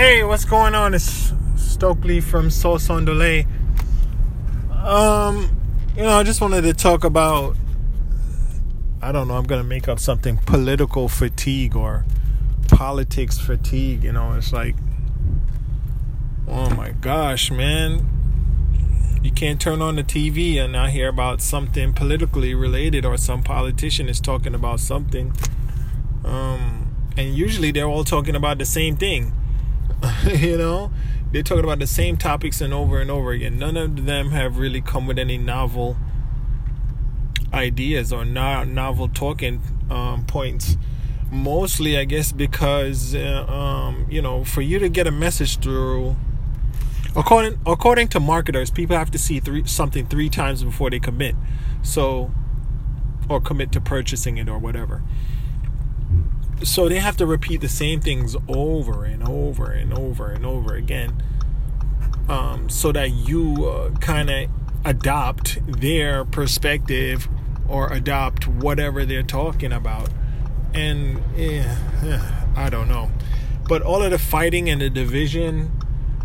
[0.00, 0.94] Hey, what's going on?
[0.94, 3.46] It's Stokely from Sauce on Delay.
[4.72, 5.60] Um,
[5.94, 7.54] you know, I just wanted to talk about.
[9.02, 9.34] I don't know.
[9.34, 12.06] I'm gonna make up something political fatigue or
[12.66, 14.02] politics fatigue.
[14.02, 14.74] You know, it's like,
[16.48, 18.08] oh my gosh, man.
[19.22, 23.42] You can't turn on the TV and not hear about something politically related or some
[23.42, 25.34] politician is talking about something.
[26.24, 29.34] Um, and usually they're all talking about the same thing.
[30.26, 30.92] you know,
[31.32, 33.58] they're talking about the same topics and over and over again.
[33.58, 35.96] None of them have really come with any novel
[37.52, 40.76] ideas or no- novel talking um, points.
[41.30, 46.16] Mostly, I guess, because uh, um, you know, for you to get a message through,
[47.14, 51.36] according according to marketers, people have to see three, something three times before they commit.
[51.82, 52.32] So,
[53.28, 55.02] or commit to purchasing it or whatever
[56.62, 60.74] so they have to repeat the same things over and over and over and over
[60.74, 61.22] again
[62.28, 64.50] um, so that you uh, kind of
[64.84, 67.28] adopt their perspective
[67.68, 70.08] or adopt whatever they're talking about.
[70.72, 73.10] And yeah, i don't know.
[73.68, 75.72] But all of the fighting and the division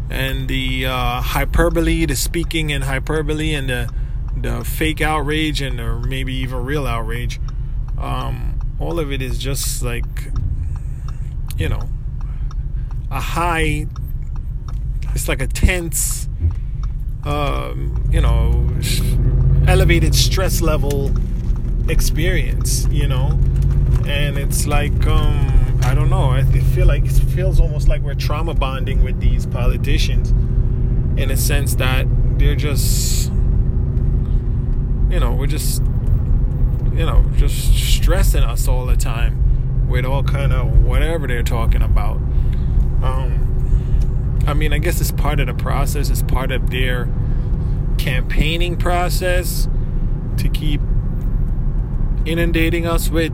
[0.09, 3.93] and the uh, hyperbole the speaking and hyperbole and the
[4.37, 7.39] the fake outrage and or maybe even real outrage
[7.97, 10.05] um, all of it is just like
[11.57, 11.89] you know
[13.11, 13.87] a high
[15.13, 16.27] it's like a tense
[17.25, 18.69] um, you know
[19.67, 21.11] elevated stress level
[21.89, 23.39] experience you know?
[24.07, 28.13] And it's like um, i don't know i feel like it feels almost like we're
[28.15, 30.31] trauma bonding with these politicians
[31.19, 32.05] in a sense that
[32.37, 33.31] they're just
[35.09, 35.81] you know we're just
[36.95, 41.81] you know, just stressing us all the time with all kind of whatever they're talking
[41.81, 42.15] about.
[43.03, 46.09] Um, I mean, I guess it's part of the process.
[46.09, 47.09] It's part of their
[47.97, 49.67] campaigning process
[50.37, 50.79] to keep
[52.25, 53.33] inundating us with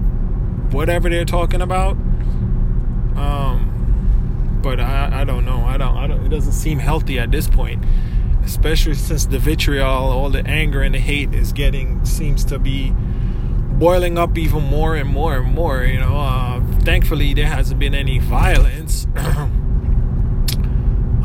[0.72, 1.92] whatever they're talking about.
[3.16, 5.64] Um, but I, I don't know.
[5.64, 6.26] I don't, I don't.
[6.26, 7.84] It doesn't seem healthy at this point,
[8.44, 12.94] especially since the vitriol, all the anger and the hate is getting seems to be
[13.82, 15.84] boiling up even more and more and more.
[15.84, 19.08] You know, uh, thankfully there hasn't been any violence.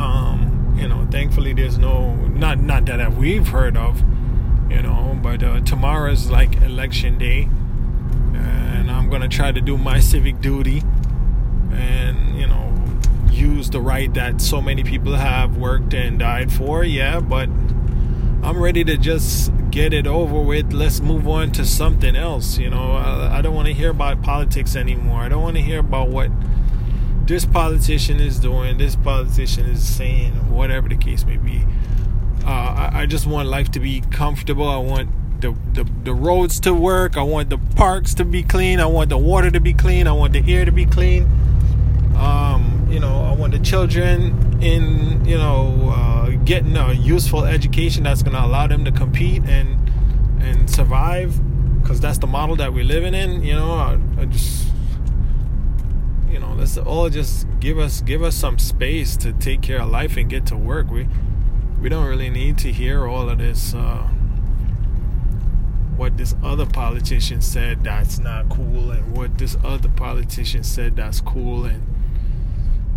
[0.00, 4.02] um, you know, thankfully there's no not not that we've heard of.
[4.70, 7.42] You know, but uh, tomorrow's like election day,
[8.34, 10.82] and I'm gonna try to do my civic duty,
[11.72, 12.72] and you know,
[13.30, 16.84] use the right that so many people have worked and died for.
[16.84, 17.50] Yeah, but
[18.46, 20.72] I'm ready to just get it over with.
[20.72, 22.58] Let's move on to something else.
[22.58, 25.20] You know, I, I don't want to hear about politics anymore.
[25.20, 26.30] I don't want to hear about what
[27.26, 31.64] this politician is doing, this politician is saying, whatever the case may be.
[32.44, 34.68] Uh, I, I, just want life to be comfortable.
[34.68, 37.16] I want the, the, the roads to work.
[37.16, 38.78] I want the parks to be clean.
[38.78, 40.06] I want the water to be clean.
[40.06, 41.24] I want the air to be clean.
[42.14, 48.04] Um, you know, I want the children in, you know, uh, getting a useful education
[48.04, 49.90] that's going to allow them to compete and
[50.40, 51.40] and survive
[51.82, 53.72] because that's the model that we're living in you know?
[53.72, 54.68] I, I, just
[56.30, 59.90] you know let's all just give us give us some space to take care of
[59.90, 60.88] life and get to work.
[60.88, 61.08] We
[61.80, 64.08] we don't really need to hear all of this uh,
[65.96, 71.20] what this other politician said that's not cool and what this other politician said that's
[71.20, 71.95] cool and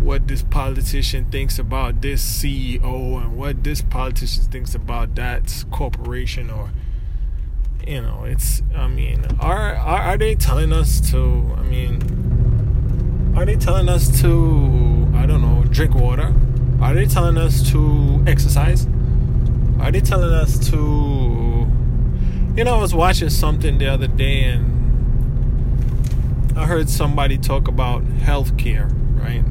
[0.00, 6.48] what this politician thinks about this CEO and what this politician thinks about that corporation
[6.48, 6.70] or
[7.86, 13.44] you know it's I mean are are, are they telling us to I mean are
[13.44, 16.34] they telling us to I don't know drink water?
[16.80, 18.86] Are they telling us to exercise?
[19.80, 20.76] Are they telling us to
[22.56, 24.78] you know I was watching something the other day and
[26.56, 28.90] I heard somebody talk about healthcare
[29.22, 29.44] right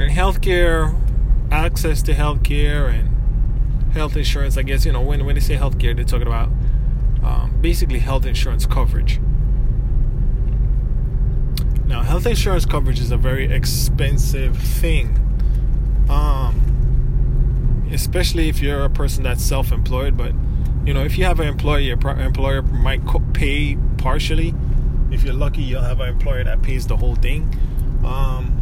[0.00, 0.98] and healthcare,
[1.50, 4.56] access to healthcare and health insurance.
[4.56, 6.48] I guess you know when when they say healthcare, they're talking about
[7.22, 9.20] um, basically health insurance coverage.
[11.86, 15.18] Now, health insurance coverage is a very expensive thing,
[16.08, 20.16] um, especially if you're a person that's self-employed.
[20.16, 20.32] But
[20.84, 23.02] you know, if you have an employer, your employer might
[23.34, 24.54] pay partially.
[25.10, 27.52] If you're lucky, you'll have an employer that pays the whole thing.
[28.04, 28.59] Um,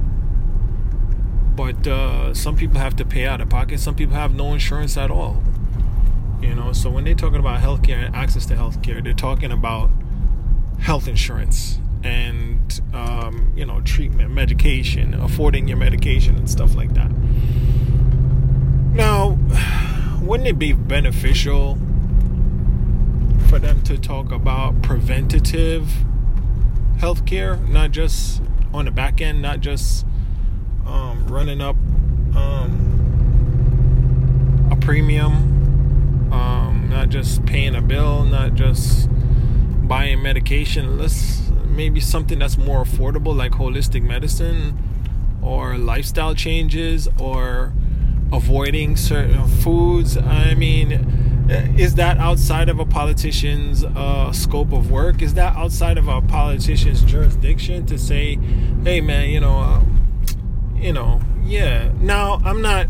[1.58, 3.80] but uh, some people have to pay out of pocket.
[3.80, 5.42] Some people have no insurance at all.
[6.40, 9.90] You know, so when they're talking about healthcare and access to healthcare, they're talking about
[10.78, 11.80] health insurance.
[12.04, 17.10] and um, you know treatment, medication, affording your medication and stuff like that.
[18.92, 19.36] Now,
[20.22, 21.76] wouldn't it be beneficial
[23.48, 25.90] for them to talk about preventative
[26.98, 30.06] healthcare, not just on the back end, not just
[30.88, 31.76] um, running up
[32.34, 32.88] um,
[34.72, 39.08] a premium, um, not just paying a bill, not just
[39.86, 40.98] buying medication.
[40.98, 44.76] Let's maybe something that's more affordable, like holistic medicine
[45.42, 47.72] or lifestyle changes or
[48.32, 50.16] avoiding certain foods.
[50.16, 51.46] I mean,
[51.78, 55.22] is that outside of a politician's uh, scope of work?
[55.22, 58.38] Is that outside of a politician's jurisdiction to say,
[58.84, 59.82] "Hey, man, you know,
[60.80, 62.86] you know, yeah." Now, I'm not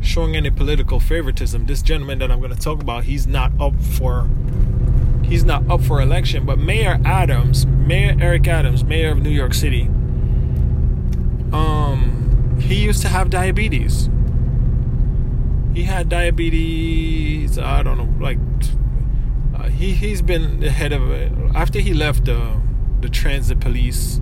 [0.00, 1.66] showing any political favoritism.
[1.66, 4.28] This gentleman that I'm going to talk about, he's not up for
[5.22, 9.54] he's not up for election, but Mayor Adams, Mayor Eric Adams, Mayor of New York
[9.54, 9.82] City,
[11.52, 14.10] um, he used to have diabetes
[15.74, 17.58] he had diabetes.
[17.58, 18.38] I don't know, like
[19.56, 22.60] uh, he he's been the head of it after he left the
[23.00, 24.20] the transit police.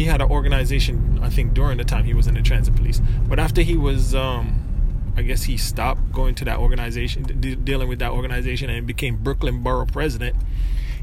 [0.00, 3.02] He had an organization, I think, during the time he was in the transit police.
[3.28, 7.86] But after he was, um, I guess he stopped going to that organization, de- dealing
[7.86, 10.36] with that organization, and became Brooklyn Borough president.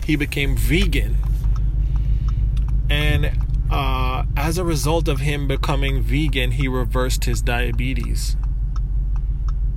[0.04, 1.18] He became vegan,
[2.90, 3.38] and
[3.70, 8.36] uh, as a result of him becoming vegan, he reversed his diabetes.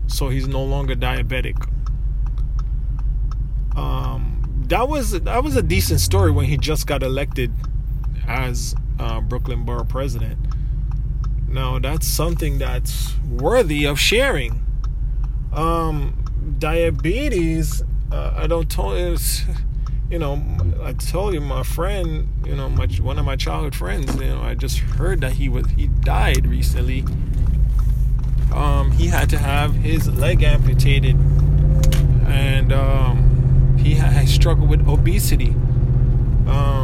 [0.06, 1.69] So he's no longer diabetic.
[3.76, 7.52] Um, that was that was a decent story when he just got elected
[8.26, 10.38] as uh, Brooklyn Borough president.
[11.48, 14.64] Now that's something that's worthy of sharing.
[15.52, 17.82] Um, diabetes,
[18.12, 19.16] uh, I don't tell you
[20.10, 20.42] you know,
[20.82, 24.42] I told you my friend, you know, my one of my childhood friends, you know,
[24.42, 27.04] I just heard that he was he died recently.
[28.52, 31.14] Um, he had to have his leg amputated,
[32.26, 35.50] and um, he had struggled with obesity.
[36.48, 36.80] Um,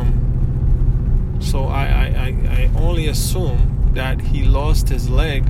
[1.40, 5.44] so I, I, I only assume that he lost his leg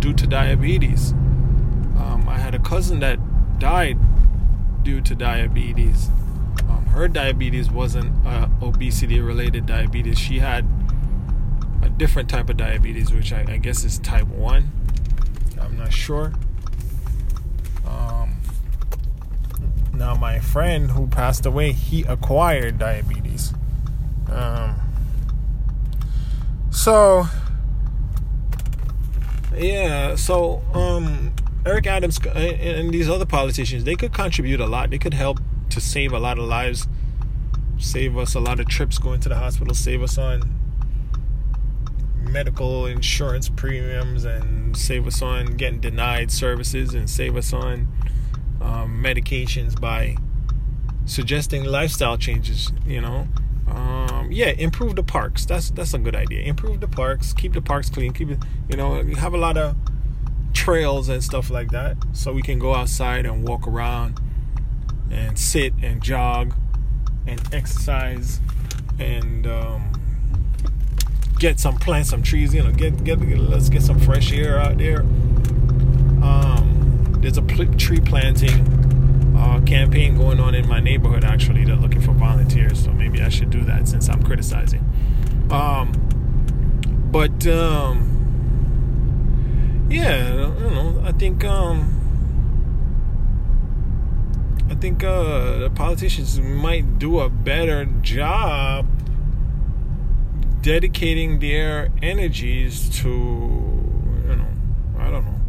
[0.00, 1.12] due to diabetes.
[1.12, 3.18] Um, I had a cousin that
[3.58, 3.98] died
[4.82, 6.10] due to diabetes
[6.90, 10.18] her diabetes wasn't uh, obesity related diabetes.
[10.18, 10.66] She had
[11.82, 14.70] a different type of diabetes, which I, I guess is type 1.
[15.60, 16.32] I'm not sure.
[17.86, 18.36] Um,
[19.94, 23.54] now, my friend who passed away, he acquired diabetes.
[24.28, 24.79] Um,
[26.80, 27.28] so,
[29.54, 31.34] yeah, so um,
[31.66, 34.88] Eric Adams and these other politicians, they could contribute a lot.
[34.88, 36.88] They could help to save a lot of lives,
[37.76, 40.40] save us a lot of trips going to the hospital, save us on
[42.16, 47.88] medical insurance premiums, and save us on getting denied services, and save us on
[48.62, 50.16] um, medications by
[51.04, 52.72] suggesting lifestyle changes.
[52.86, 53.28] You know,
[53.68, 53.99] um,
[54.30, 55.44] yeah, improve the parks.
[55.44, 56.42] That's that's a good idea.
[56.42, 58.38] Improve the parks, keep the parks clean, keep it.
[58.68, 59.76] You know, have a lot of
[60.52, 64.20] trails and stuff like that, so we can go outside and walk around
[65.10, 66.54] and sit and jog
[67.26, 68.40] and exercise
[68.98, 69.92] and um,
[71.38, 74.78] get some plant some trees you know get, get let's get some fresh air out
[74.78, 75.00] there
[76.22, 78.79] um, there's a pl- tree planting
[79.40, 83.28] uh, campaign going on in my neighborhood actually they're looking for volunteers so maybe i
[83.28, 84.84] should do that since i'm criticizing.
[85.50, 85.92] Um,
[87.10, 88.06] but um,
[89.90, 91.02] yeah don't know.
[91.04, 91.96] I think um,
[94.70, 98.86] I think uh, the politicians might do a better job
[100.62, 104.46] dedicating their energies to, you know,
[104.98, 105.40] I don't know,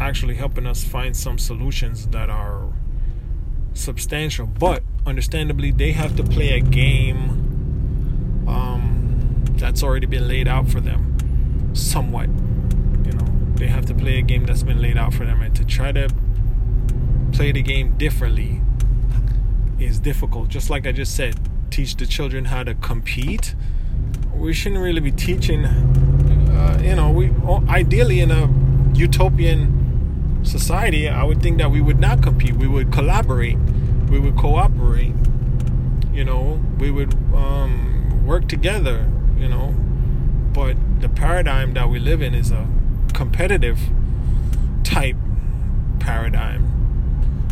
[0.00, 2.72] actually helping us find some solutions that are
[3.74, 4.46] substantial.
[4.46, 10.80] But understandably, they have to play a game um, that's already been laid out for
[10.80, 12.28] them, somewhat.
[12.28, 15.54] You know, they have to play a game that's been laid out for them, and
[15.56, 16.08] to try to
[17.32, 18.62] play the game differently
[19.78, 20.48] is difficult.
[20.48, 21.38] Just like I just said,
[21.70, 23.54] teach the children how to compete.
[24.34, 27.30] We shouldn't really be teaching, uh, you know, we
[27.68, 28.48] ideally in a
[28.94, 29.85] utopian
[30.46, 32.54] society, I would think that we would not compete.
[32.54, 33.58] We would collaborate.
[34.10, 35.14] We would cooperate.
[36.12, 39.06] You know, we would um, work together.
[39.38, 39.74] You know,
[40.52, 42.66] but the paradigm that we live in is a
[43.12, 43.78] competitive
[44.84, 45.16] type
[45.98, 46.62] paradigm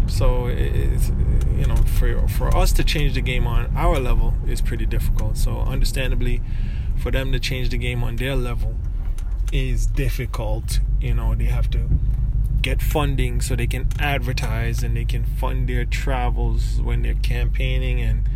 [0.06, 1.10] So it's
[1.58, 5.36] you know for for us to change the game on our level is pretty difficult.
[5.36, 6.40] So understandably,
[6.96, 8.74] for them to change the game on their level
[9.52, 10.80] is difficult.
[11.00, 11.88] You know they have to
[12.64, 18.00] get funding so they can advertise and they can fund their travels when they're campaigning
[18.00, 18.26] and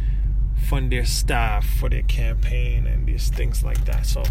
[0.54, 4.04] fund their staff for their campaign and these things like that.
[4.04, 4.22] So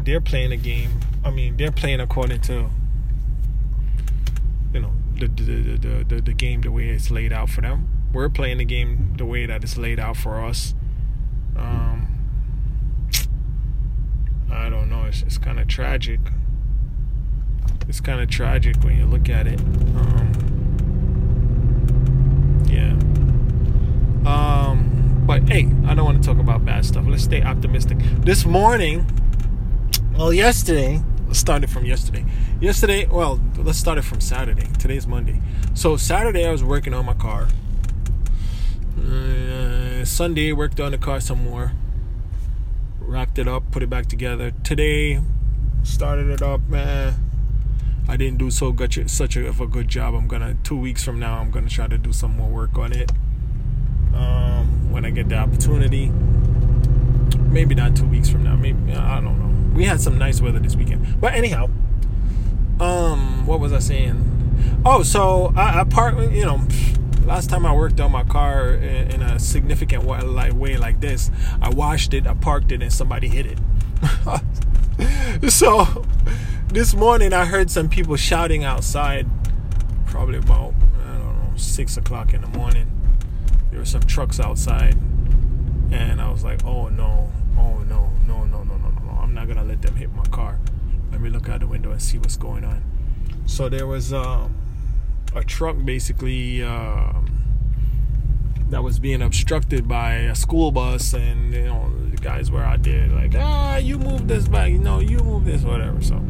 [0.00, 1.00] they're playing a game.
[1.24, 2.70] I mean, they're playing according to
[4.72, 7.88] you know the the, the the, the game the way it's laid out for them.
[8.12, 10.72] We're playing the game the way that it's laid out for us.
[11.56, 12.06] Um,
[14.52, 15.06] I don't know.
[15.06, 16.20] It's it's kind of tragic.
[17.88, 19.60] It's kind of tragic when you look at it.
[19.60, 20.32] Um,
[22.66, 22.92] yeah.
[24.28, 27.04] Um, but hey, I don't want to talk about bad stuff.
[27.06, 27.98] Let's stay optimistic.
[28.20, 29.06] This morning,
[30.16, 32.24] well, yesterday, let's start it from yesterday.
[32.60, 34.68] Yesterday, well, let's start it from Saturday.
[34.78, 35.40] Today's Monday.
[35.74, 37.48] So Saturday, I was working on my car.
[38.98, 41.72] Uh, Sunday, worked on the car some more.
[43.00, 44.52] Wrapped it up, put it back together.
[44.62, 45.20] Today,
[45.82, 47.14] started it up, man.
[48.08, 50.14] I didn't do so good, such a, of a good job.
[50.14, 51.38] I'm gonna two weeks from now.
[51.38, 53.10] I'm gonna try to do some more work on it.
[54.14, 56.12] Um, when I get the opportunity,
[57.38, 58.56] maybe not two weeks from now.
[58.56, 61.20] Maybe I don't know we had some nice weather this weekend.
[61.20, 61.68] But anyhow,
[62.80, 64.82] um, what was I saying?
[64.84, 66.32] Oh, so I, I parked.
[66.32, 66.66] You know,
[67.24, 71.00] last time I worked on my car in, in a significant way like, way like
[71.00, 71.30] this,
[71.60, 73.58] I washed it, I parked it, and somebody hit it.
[75.50, 76.06] so
[76.74, 79.28] this morning I heard some people shouting outside,
[80.06, 82.90] probably about I don't know six o'clock in the morning.
[83.70, 84.96] There were some trucks outside,
[85.92, 89.18] and I was like, oh no, oh no, no, no, no, no, no.
[89.20, 90.58] I'm not gonna let them hit my car.
[91.12, 92.82] Let me look out the window and see what's going on.
[93.46, 94.56] So there was um,
[95.32, 97.44] a truck basically um,
[98.70, 102.82] that was being obstructed by a school bus, and you know the guys were out
[102.82, 106.02] there like, ah, you move this back, know, you move this, whatever.
[106.02, 106.20] So,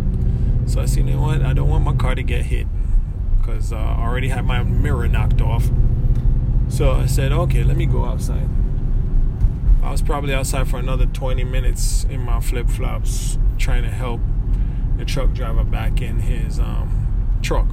[0.67, 1.43] so I said, you know what?
[1.43, 2.67] I don't want my car to get hit
[3.39, 5.69] because uh, I already had my mirror knocked off.
[6.69, 8.49] So I said, okay, let me go outside.
[9.83, 14.21] I was probably outside for another 20 minutes in my flip flops trying to help
[14.97, 17.69] the truck driver back in his um, truck.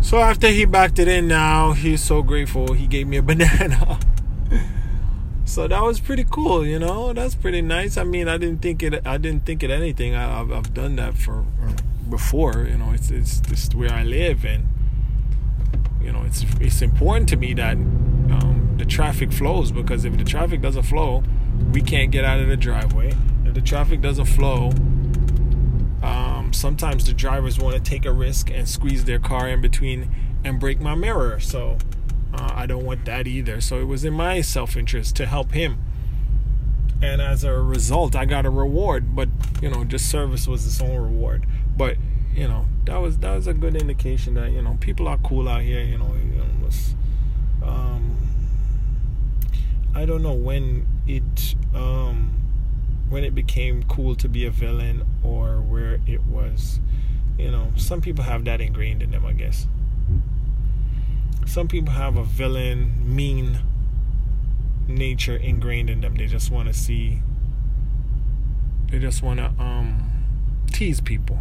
[0.00, 4.00] So after he backed it in now, he's so grateful he gave me a banana.
[5.50, 7.12] So that was pretty cool, you know.
[7.12, 7.96] That's pretty nice.
[7.96, 9.04] I mean, I didn't think it.
[9.04, 10.14] I didn't think it anything.
[10.14, 11.44] I, have I've done that for
[12.08, 12.66] before.
[12.70, 14.68] You know, it's it's just where I live, and
[16.00, 20.24] you know, it's it's important to me that um, the traffic flows because if the
[20.24, 21.24] traffic doesn't flow,
[21.72, 23.12] we can't get out of the driveway.
[23.44, 24.70] If the traffic doesn't flow,
[26.00, 30.14] um, sometimes the drivers want to take a risk and squeeze their car in between
[30.44, 31.40] and break my mirror.
[31.40, 31.76] So
[32.34, 33.60] uh, I don't want that either.
[33.60, 35.82] So it was in my self interest to help him.
[37.02, 39.14] And as a result, I got a reward.
[39.14, 39.28] But
[39.62, 41.46] you know, just service was its own reward.
[41.76, 41.96] But
[42.34, 45.48] you know, that was that was a good indication that you know people are cool
[45.48, 45.82] out here.
[45.82, 46.94] You know, know was,
[47.62, 48.16] um,
[49.94, 52.32] I don't know when it um,
[53.08, 56.80] when it became cool to be a villain or where it was.
[57.38, 59.66] You know, some people have that ingrained in them, I guess.
[61.50, 63.58] Some people have a villain, mean
[64.86, 66.14] nature ingrained in them.
[66.14, 67.22] They just want to see.
[68.88, 70.08] They just want to um,
[70.70, 71.40] tease people,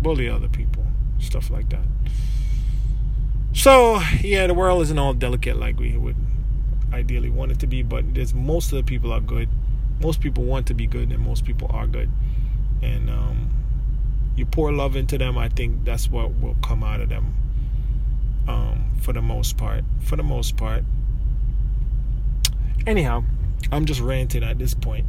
[0.00, 0.86] bully other people,
[1.18, 1.84] stuff like that.
[3.52, 6.16] So yeah, the world isn't all delicate like we would
[6.94, 9.50] ideally want it to be, but there's most of the people are good.
[10.00, 12.10] Most people want to be good, and most people are good.
[12.80, 13.50] And um,
[14.34, 17.45] you pour love into them, I think that's what will come out of them.
[18.48, 20.84] Um, for the most part, for the most part.
[22.86, 23.24] Anyhow,
[23.72, 25.06] I'm just ranting at this point.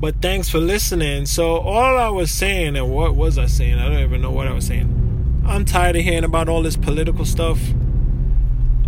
[0.00, 1.26] But thanks for listening.
[1.26, 3.78] So all I was saying, and what was I saying?
[3.78, 5.42] I don't even know what I was saying.
[5.46, 7.60] I'm tired of hearing about all this political stuff.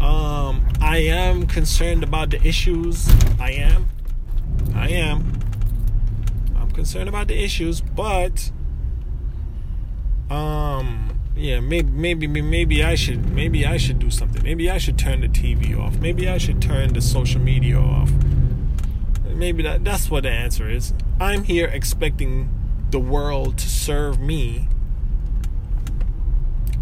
[0.00, 3.08] Um, I am concerned about the issues.
[3.38, 3.88] I am.
[4.74, 5.38] I am.
[6.56, 8.50] I'm concerned about the issues, but
[10.30, 14.42] um, yeah, maybe maybe maybe I should maybe I should do something.
[14.42, 15.98] Maybe I should turn the TV off.
[15.98, 18.10] Maybe I should turn the social media off.
[19.34, 20.94] Maybe that that's what the answer is.
[21.20, 22.50] I'm here expecting
[22.90, 24.68] the world to serve me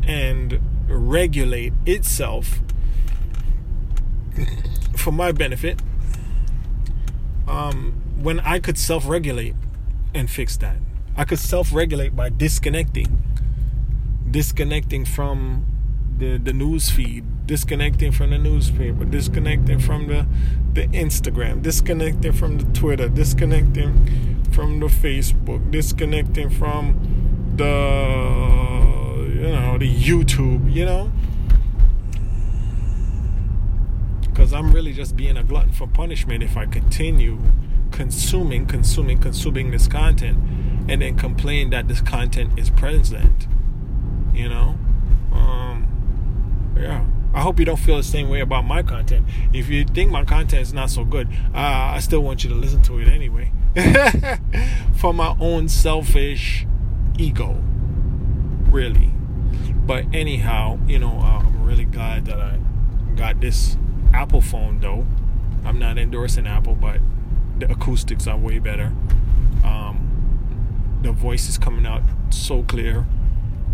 [0.07, 2.61] and regulate itself
[4.97, 5.81] for my benefit
[7.49, 9.55] um, when I could self regulate
[10.15, 10.77] and fix that.
[11.17, 13.23] I could self regulate by disconnecting,
[14.33, 15.67] disconnecting from
[16.19, 20.27] the, the news feed, disconnecting from the newspaper, disconnecting from the
[20.73, 27.65] the Instagram, disconnecting from the Twitter, disconnecting from the Facebook, disconnecting from the
[29.35, 31.13] you know the YouTube, you know.
[34.23, 37.39] Because I'm really just being a glutton for punishment if I continue
[37.91, 40.39] consuming, consuming, consuming this content
[40.89, 43.47] and then complain that this content is present.
[44.33, 44.79] You know?
[45.33, 47.05] Um, yeah.
[47.35, 49.27] I hope you don't feel the same way about my content.
[49.53, 51.59] If you think my content is not so good, uh,
[51.95, 53.53] I still want you to listen to it anyway.
[54.97, 56.67] For my own selfish
[57.19, 57.63] ego.
[58.71, 59.13] Really.
[59.87, 62.59] But anyhow, you know, uh, I'm really glad that I
[63.17, 63.77] got this
[64.13, 65.07] Apple phone though.
[65.65, 67.01] I'm not endorsing Apple, but
[67.59, 68.93] the acoustics are way better.
[69.65, 73.07] Um, the voice is coming out so clear.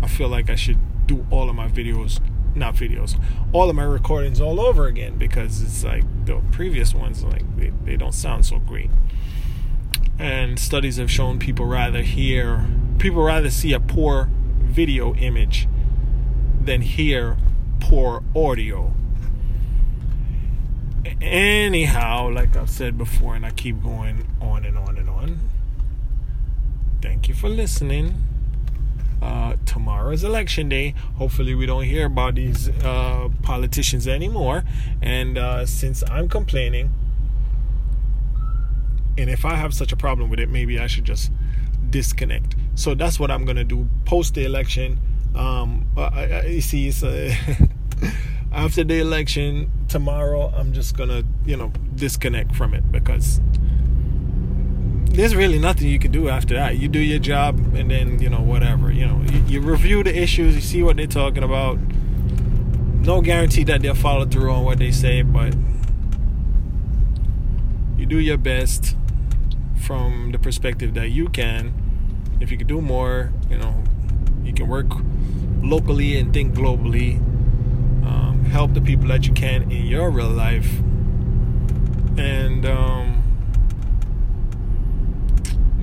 [0.01, 2.19] I feel like I should do all of my videos,
[2.55, 3.19] not videos,
[3.51, 7.71] all of my recordings all over again because it's like the previous ones, like they,
[7.83, 8.89] they don't sound so great.
[10.17, 12.65] And studies have shown people rather hear,
[12.97, 14.29] people rather see a poor
[14.59, 15.67] video image
[16.61, 17.37] than hear
[17.79, 18.93] poor audio
[21.21, 25.39] anyhow, like I've said before, and I keep going on and on and on.
[27.01, 28.28] Thank you for listening.
[29.21, 30.93] Uh, tomorrow is election day.
[31.15, 34.63] Hopefully, we don't hear about these uh, politicians anymore.
[35.01, 36.91] And uh, since I'm complaining,
[39.17, 41.31] and if I have such a problem with it, maybe I should just
[41.89, 42.55] disconnect.
[42.75, 44.99] So that's what I'm gonna do post the election.
[45.35, 47.03] Um, I, I, you see, it's
[48.51, 53.39] after the election tomorrow i'm just gonna you know disconnect from it because
[55.19, 56.77] there's really nothing you can do after that.
[56.77, 59.21] You do your job and then you know whatever you know.
[59.31, 61.77] You, you review the issues you see what they're talking about.
[63.01, 65.55] No guarantee that they'll follow through on what they say but
[67.97, 68.95] you do your best
[69.81, 71.73] from the perspective that you can.
[72.39, 73.83] If you can do more you know
[74.43, 74.87] you can work
[75.61, 77.21] locally and think globally
[78.49, 80.79] help the people that you can in your real life.
[82.17, 83.23] And um,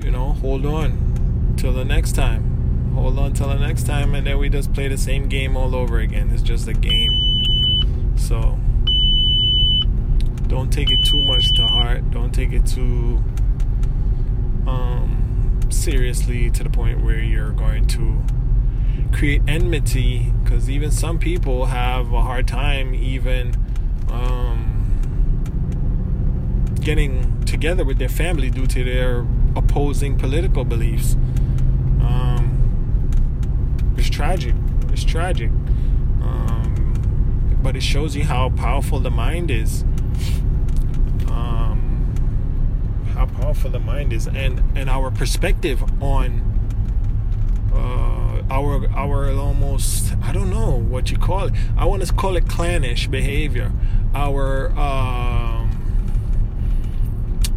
[0.03, 2.93] you know hold on till the next time.
[2.93, 5.75] Hold on till the next time and then we just play the same game all
[5.75, 6.29] over again.
[6.33, 8.15] It's just a game.
[8.17, 8.57] So
[10.47, 12.09] don't take it too much to heart.
[12.11, 13.23] Don't take it too
[14.67, 18.21] um, seriously to the point where you're going to
[19.13, 23.55] create enmity because even some people have a hard time even
[24.09, 24.77] um,
[26.81, 29.25] getting together with their family due to their
[29.57, 31.15] opposing political beliefs.
[32.01, 33.13] Um,
[33.97, 34.55] it's tragic.
[34.91, 35.49] It's tragic.
[36.21, 39.83] Um, but it shows you how powerful the mind is.
[41.29, 42.13] Um,
[43.13, 46.53] how powerful the mind is, and and our perspective on.
[47.73, 48.07] Uh,
[48.49, 51.53] our our almost I don't know what you call it.
[51.77, 53.71] I want to call it clannish behavior.
[54.13, 55.69] Our um,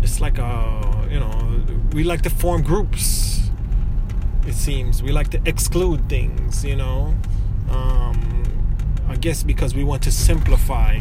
[0.02, 1.49] it's like a you know
[1.92, 3.50] we like to form groups.
[4.46, 6.64] It seems we like to exclude things.
[6.64, 7.14] You know,
[7.70, 8.44] um,
[9.08, 10.98] I guess because we want to simplify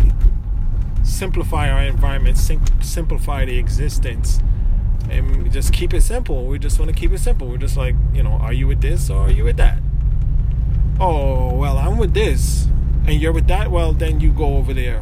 [1.03, 4.39] simplify our environment, sim- simplify the existence
[5.09, 6.45] and just keep it simple.
[6.45, 7.47] We just want to keep it simple.
[7.47, 9.79] We're just like, you know, are you with this or are you with that?
[10.99, 12.67] Oh, well, I'm with this,
[13.07, 13.71] and you're with that.
[13.71, 15.01] Well, then you go over there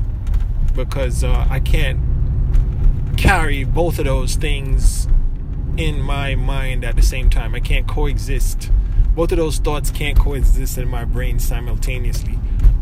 [0.75, 1.99] because uh, I can't
[3.17, 5.07] carry both of those things
[5.77, 7.55] in my mind at the same time.
[7.55, 8.71] I can't coexist.
[9.15, 12.37] Both of those thoughts can't coexist in my brain simultaneously,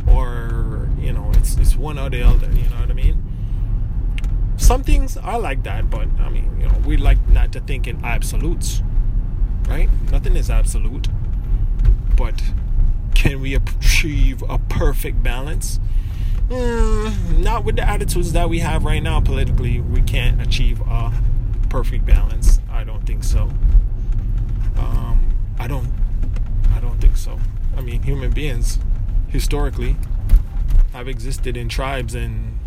[0.07, 2.47] or you know, it's it's one or the other.
[2.51, 3.23] You know what I mean?
[4.57, 7.87] Some things are like that, but I mean, you know, we like not to think
[7.87, 8.81] in absolutes,
[9.67, 9.89] right?
[10.11, 11.07] Nothing is absolute,
[12.15, 12.41] but
[13.13, 15.79] can we achieve a perfect balance?
[16.49, 19.81] Mm, not with the attitudes that we have right now politically.
[19.81, 21.11] We can't achieve a
[21.69, 22.59] perfect balance.
[23.15, 23.43] Think so.
[24.77, 25.87] Um, I don't.
[26.73, 27.39] I don't think so.
[27.77, 28.77] I mean, human beings
[29.29, 29.95] historically
[30.91, 32.59] have existed in tribes and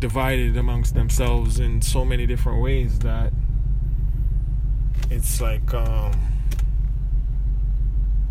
[0.00, 3.32] divided amongst themselves in so many different ways that
[5.10, 6.12] it's like um,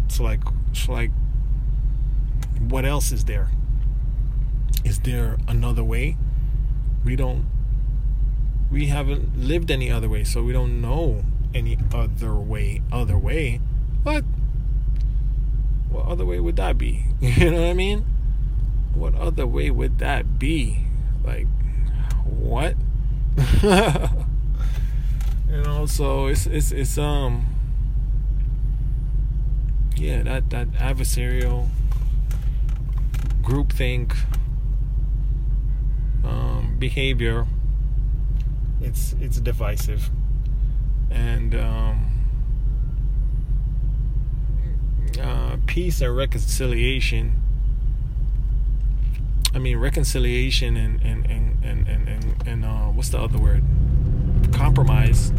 [0.05, 1.09] it's like it's like
[2.69, 3.49] what else is there
[4.85, 6.15] is there another way
[7.03, 7.47] we don't
[8.71, 13.60] we haven't lived any other way so we don't know any other way other way
[14.03, 14.23] but
[15.91, 17.05] what other way would that be?
[17.21, 18.05] You know what I mean?
[18.95, 20.86] What other way would that be?
[21.23, 21.47] Like,
[22.25, 22.75] what?
[23.62, 23.69] you
[25.49, 27.45] know, so it's it's it's um
[29.95, 31.67] yeah, that that adversarial
[33.43, 34.15] groupthink
[36.25, 37.45] um, behavior.
[38.81, 40.09] It's it's divisive,
[41.09, 42.11] and um,
[45.19, 47.41] uh, peace and reconciliation.
[49.53, 53.63] I mean reconciliation and and and and and, and, and uh, what's the other word?
[54.51, 55.31] Compromise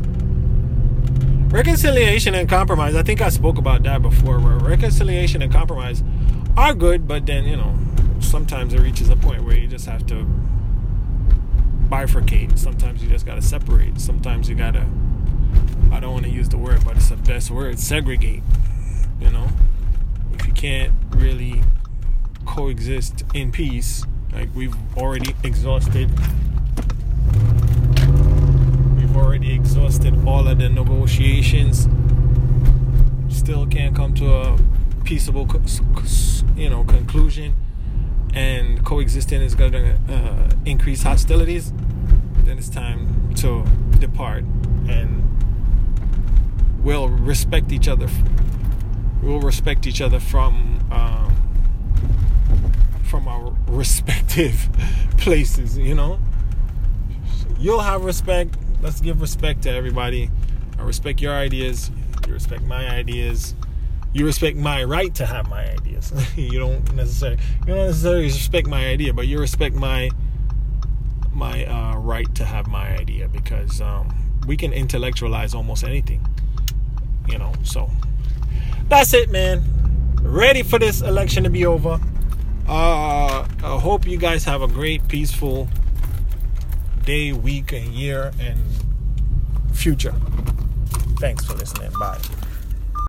[1.52, 6.02] reconciliation and compromise i think i spoke about that before where reconciliation and compromise
[6.56, 7.78] are good but then you know
[8.20, 10.26] sometimes it reaches a point where you just have to
[11.92, 12.58] bifurcate.
[12.58, 14.00] Sometimes you just got to separate.
[14.00, 14.86] Sometimes you got to
[15.92, 18.42] i don't want to use the word but it's the best word segregate
[19.20, 19.46] you know?
[20.32, 21.62] If you can't really
[22.46, 26.10] coexist in peace like we've already exhausted
[28.96, 31.86] We've already exhausted all of the negotiations.
[33.28, 34.58] Still can't come to a
[35.04, 35.46] peaceable,
[36.56, 37.54] you know, conclusion,
[38.32, 41.72] and coexisting is going to uh, increase hostilities.
[42.44, 43.64] Then it's time to
[43.98, 44.44] depart,
[44.88, 45.22] and
[46.82, 48.08] we'll respect each other.
[49.22, 51.34] We'll respect each other from um,
[53.04, 54.68] from our respective
[55.18, 55.78] places.
[55.78, 56.18] You know,
[57.58, 60.30] you'll have respect let's give respect to everybody.
[60.78, 61.90] I respect your ideas.
[62.26, 63.54] You respect my ideas.
[64.12, 66.12] You respect my right to have my ideas.
[66.36, 70.10] you don't necessarily you don't necessarily respect my idea, but you respect my
[71.32, 74.14] my uh, right to have my idea because um,
[74.46, 76.26] we can intellectualize almost anything.
[77.28, 77.90] You know, so
[78.88, 79.62] that's it, man.
[80.20, 81.98] Ready for this election to be over.
[82.68, 85.68] Uh, I hope you guys have a great, peaceful
[87.04, 88.60] day, week, and year, and
[89.72, 90.14] future.
[91.18, 91.90] Thanks for listening.
[91.98, 92.18] Bye.